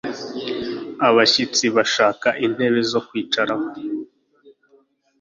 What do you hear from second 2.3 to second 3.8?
intebe zo kwicaraho.